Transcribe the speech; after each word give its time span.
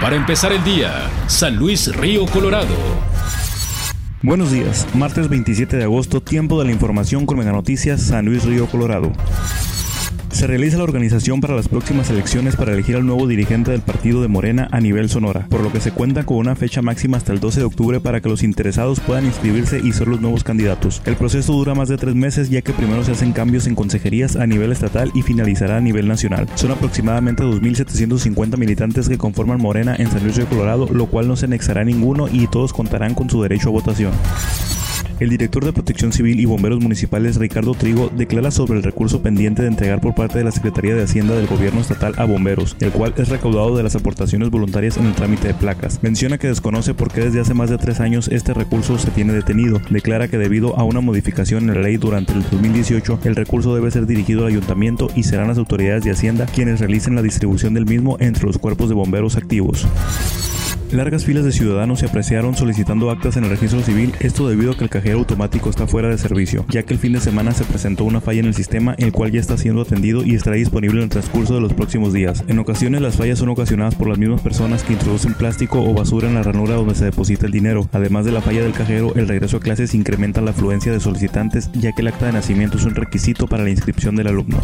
Para 0.00 0.14
empezar 0.14 0.52
el 0.52 0.62
día, 0.62 1.10
San 1.26 1.56
Luis 1.56 1.94
Río 1.96 2.26
Colorado. 2.26 2.74
Buenos 4.22 4.52
días, 4.52 4.86
martes 4.94 5.28
27 5.30 5.78
de 5.78 5.84
agosto, 5.84 6.20
tiempo 6.20 6.58
de 6.58 6.66
la 6.66 6.72
información 6.72 7.24
con 7.24 7.38
Mega 7.38 7.52
Noticias 7.52 8.02
San 8.02 8.26
Luis 8.26 8.44
Río 8.44 8.66
Colorado. 8.66 9.10
Se 10.36 10.46
realiza 10.46 10.76
la 10.76 10.84
organización 10.84 11.40
para 11.40 11.56
las 11.56 11.66
próximas 11.66 12.10
elecciones 12.10 12.56
para 12.56 12.74
elegir 12.74 12.94
al 12.96 13.06
nuevo 13.06 13.26
dirigente 13.26 13.70
del 13.70 13.80
partido 13.80 14.20
de 14.20 14.28
Morena 14.28 14.68
a 14.70 14.80
nivel 14.80 15.08
Sonora, 15.08 15.46
por 15.48 15.62
lo 15.62 15.72
que 15.72 15.80
se 15.80 15.92
cuenta 15.92 16.26
con 16.26 16.36
una 16.36 16.54
fecha 16.54 16.82
máxima 16.82 17.16
hasta 17.16 17.32
el 17.32 17.40
12 17.40 17.60
de 17.60 17.64
octubre 17.64 18.00
para 18.00 18.20
que 18.20 18.28
los 18.28 18.42
interesados 18.42 19.00
puedan 19.00 19.24
inscribirse 19.24 19.80
y 19.82 19.94
ser 19.94 20.08
los 20.08 20.20
nuevos 20.20 20.44
candidatos. 20.44 21.00
El 21.06 21.16
proceso 21.16 21.54
dura 21.54 21.74
más 21.74 21.88
de 21.88 21.96
tres 21.96 22.14
meses 22.14 22.50
ya 22.50 22.60
que 22.60 22.74
primero 22.74 23.02
se 23.02 23.12
hacen 23.12 23.32
cambios 23.32 23.66
en 23.66 23.74
consejerías 23.74 24.36
a 24.36 24.46
nivel 24.46 24.72
estatal 24.72 25.10
y 25.14 25.22
finalizará 25.22 25.78
a 25.78 25.80
nivel 25.80 26.06
nacional. 26.06 26.46
Son 26.54 26.70
aproximadamente 26.70 27.42
2.750 27.42 28.58
militantes 28.58 29.08
que 29.08 29.16
conforman 29.16 29.58
Morena 29.58 29.96
en 29.98 30.10
San 30.10 30.22
Luis 30.22 30.36
de 30.36 30.44
Colorado, 30.44 30.86
lo 30.92 31.06
cual 31.06 31.28
no 31.28 31.36
se 31.36 31.46
anexará 31.46 31.80
a 31.80 31.84
ninguno 31.84 32.28
y 32.30 32.46
todos 32.46 32.74
contarán 32.74 33.14
con 33.14 33.30
su 33.30 33.40
derecho 33.40 33.70
a 33.70 33.72
votación. 33.72 34.12
El 35.18 35.30
director 35.30 35.64
de 35.64 35.72
Protección 35.72 36.12
Civil 36.12 36.38
y 36.40 36.44
Bomberos 36.44 36.82
Municipales, 36.82 37.36
Ricardo 37.36 37.72
Trigo, 37.72 38.10
declara 38.14 38.50
sobre 38.50 38.76
el 38.76 38.82
recurso 38.82 39.22
pendiente 39.22 39.62
de 39.62 39.68
entregar 39.68 39.98
por 40.02 40.14
parte 40.14 40.36
de 40.36 40.44
la 40.44 40.52
Secretaría 40.52 40.94
de 40.94 41.04
Hacienda 41.04 41.34
del 41.34 41.46
Gobierno 41.46 41.80
Estatal 41.80 42.12
a 42.18 42.26
bomberos, 42.26 42.76
el 42.80 42.90
cual 42.90 43.14
es 43.16 43.30
recaudado 43.30 43.74
de 43.74 43.82
las 43.82 43.96
aportaciones 43.96 44.50
voluntarias 44.50 44.98
en 44.98 45.06
el 45.06 45.14
trámite 45.14 45.48
de 45.48 45.54
placas. 45.54 46.02
Menciona 46.02 46.36
que 46.36 46.48
desconoce 46.48 46.92
por 46.92 47.10
qué 47.10 47.22
desde 47.22 47.40
hace 47.40 47.54
más 47.54 47.70
de 47.70 47.78
tres 47.78 48.00
años 48.00 48.28
este 48.28 48.52
recurso 48.52 48.98
se 48.98 49.10
tiene 49.10 49.32
detenido. 49.32 49.80
Declara 49.88 50.28
que 50.28 50.36
debido 50.36 50.78
a 50.78 50.84
una 50.84 51.00
modificación 51.00 51.70
en 51.70 51.76
la 51.76 51.80
ley 51.80 51.96
durante 51.96 52.34
el 52.34 52.42
2018, 52.42 53.20
el 53.24 53.36
recurso 53.36 53.74
debe 53.74 53.90
ser 53.90 54.06
dirigido 54.06 54.42
al 54.42 54.48
ayuntamiento 54.48 55.08
y 55.16 55.22
serán 55.22 55.48
las 55.48 55.56
autoridades 55.56 56.04
de 56.04 56.10
Hacienda 56.10 56.44
quienes 56.44 56.80
realicen 56.80 57.14
la 57.14 57.22
distribución 57.22 57.72
del 57.72 57.86
mismo 57.86 58.18
entre 58.20 58.44
los 58.44 58.58
cuerpos 58.58 58.90
de 58.90 58.94
bomberos 58.94 59.36
activos. 59.36 59.86
Largas 60.92 61.24
filas 61.24 61.44
de 61.44 61.50
ciudadanos 61.50 61.98
se 61.98 62.06
apreciaron 62.06 62.56
solicitando 62.56 63.10
actas 63.10 63.36
en 63.36 63.44
el 63.44 63.50
registro 63.50 63.82
civil, 63.82 64.14
esto 64.20 64.48
debido 64.48 64.72
a 64.72 64.76
que 64.76 64.84
el 64.84 64.90
cajero 64.90 65.18
automático 65.18 65.68
está 65.68 65.86
fuera 65.88 66.08
de 66.08 66.16
servicio, 66.16 66.64
ya 66.68 66.84
que 66.84 66.94
el 66.94 67.00
fin 67.00 67.12
de 67.12 67.20
semana 67.20 67.52
se 67.52 67.64
presentó 67.64 68.04
una 68.04 68.20
falla 68.20 68.40
en 68.40 68.46
el 68.46 68.54
sistema, 68.54 68.94
el 68.98 69.10
cual 69.10 69.32
ya 69.32 69.40
está 69.40 69.58
siendo 69.58 69.82
atendido 69.82 70.24
y 70.24 70.36
estará 70.36 70.56
disponible 70.56 70.98
en 70.98 71.04
el 71.04 71.10
transcurso 71.10 71.54
de 71.54 71.60
los 71.60 71.72
próximos 71.72 72.12
días. 72.12 72.44
En 72.46 72.60
ocasiones 72.60 73.00
las 73.00 73.16
fallas 73.16 73.40
son 73.40 73.48
ocasionadas 73.48 73.96
por 73.96 74.08
las 74.08 74.18
mismas 74.18 74.40
personas 74.40 74.84
que 74.84 74.92
introducen 74.92 75.34
plástico 75.34 75.82
o 75.82 75.92
basura 75.92 76.28
en 76.28 76.34
la 76.34 76.44
ranura 76.44 76.76
donde 76.76 76.94
se 76.94 77.06
deposita 77.06 77.46
el 77.46 77.52
dinero. 77.52 77.88
Además 77.92 78.24
de 78.24 78.32
la 78.32 78.40
falla 78.40 78.62
del 78.62 78.72
cajero, 78.72 79.12
el 79.16 79.26
regreso 79.26 79.56
a 79.56 79.60
clases 79.60 79.94
incrementa 79.94 80.40
la 80.40 80.52
afluencia 80.52 80.92
de 80.92 81.00
solicitantes, 81.00 81.68
ya 81.72 81.92
que 81.92 82.02
el 82.02 82.08
acta 82.08 82.26
de 82.26 82.32
nacimiento 82.32 82.78
es 82.78 82.84
un 82.84 82.94
requisito 82.94 83.48
para 83.48 83.64
la 83.64 83.70
inscripción 83.70 84.14
del 84.14 84.28
alumno 84.28 84.60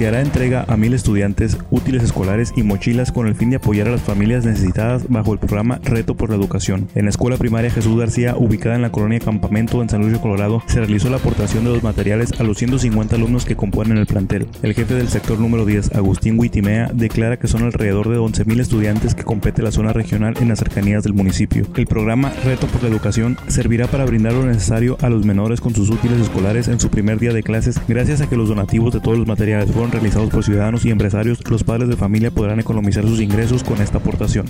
se 0.00 0.08
hará 0.08 0.22
entrega 0.22 0.64
a 0.66 0.78
mil 0.78 0.94
estudiantes, 0.94 1.58
útiles 1.70 2.02
escolares 2.02 2.54
y 2.56 2.62
mochilas 2.62 3.12
con 3.12 3.26
el 3.26 3.34
fin 3.34 3.50
de 3.50 3.56
apoyar 3.56 3.86
a 3.86 3.90
las 3.90 4.00
familias 4.00 4.46
necesitadas 4.46 5.06
bajo 5.10 5.34
el 5.34 5.38
programa 5.38 5.78
Reto 5.84 6.14
por 6.14 6.30
la 6.30 6.36
Educación. 6.36 6.88
En 6.94 7.04
la 7.04 7.10
escuela 7.10 7.36
primaria 7.36 7.70
Jesús 7.70 7.98
García, 7.98 8.34
ubicada 8.34 8.76
en 8.76 8.80
la 8.80 8.92
colonia 8.92 9.20
Campamento 9.20 9.82
en 9.82 9.90
San 9.90 10.00
Luis 10.00 10.16
Colorado, 10.16 10.62
se 10.68 10.78
realizó 10.78 11.10
la 11.10 11.18
aportación 11.18 11.64
de 11.64 11.72
los 11.72 11.82
materiales 11.82 12.32
a 12.40 12.44
los 12.44 12.56
150 12.56 13.14
alumnos 13.14 13.44
que 13.44 13.56
componen 13.56 13.98
el 13.98 14.06
plantel. 14.06 14.48
El 14.62 14.72
jefe 14.72 14.94
del 14.94 15.08
sector 15.08 15.38
número 15.38 15.66
10, 15.66 15.94
Agustín 15.94 16.40
Huitimea, 16.40 16.90
declara 16.94 17.38
que 17.38 17.46
son 17.46 17.64
alrededor 17.64 18.08
de 18.08 18.16
11.000 18.16 18.58
estudiantes 18.58 19.14
que 19.14 19.24
compete 19.24 19.60
la 19.60 19.70
zona 19.70 19.92
regional 19.92 20.32
en 20.40 20.48
las 20.48 20.60
cercanías 20.60 21.02
del 21.02 21.12
municipio. 21.12 21.66
El 21.76 21.86
programa 21.86 22.32
Reto 22.42 22.68
por 22.68 22.82
la 22.82 22.88
Educación 22.88 23.36
servirá 23.48 23.86
para 23.86 24.06
brindar 24.06 24.32
lo 24.32 24.46
necesario 24.46 24.96
a 25.02 25.10
los 25.10 25.26
menores 25.26 25.60
con 25.60 25.74
sus 25.74 25.90
útiles 25.90 26.18
escolares 26.20 26.68
en 26.68 26.80
su 26.80 26.88
primer 26.88 27.18
día 27.18 27.34
de 27.34 27.42
clases 27.42 27.78
gracias 27.86 28.22
a 28.22 28.30
que 28.30 28.38
los 28.38 28.48
donativos 28.48 28.94
de 28.94 29.00
todos 29.00 29.18
los 29.18 29.26
materiales 29.26 29.70
realizados 29.90 30.30
por 30.30 30.44
ciudadanos 30.44 30.84
y 30.84 30.90
empresarios, 30.90 31.38
los 31.48 31.64
padres 31.64 31.88
de 31.88 31.96
familia 31.96 32.30
podrán 32.30 32.60
economizar 32.60 33.04
sus 33.04 33.20
ingresos 33.20 33.64
con 33.64 33.80
esta 33.80 33.98
aportación. 33.98 34.46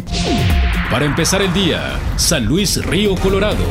Para 0.90 1.06
empezar 1.06 1.42
el 1.42 1.52
día, 1.52 1.98
San 2.16 2.46
Luis 2.46 2.84
Río 2.84 3.14
Colorado. 3.16 3.64